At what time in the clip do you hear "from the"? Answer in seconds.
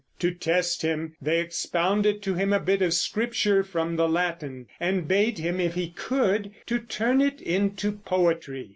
3.63-4.09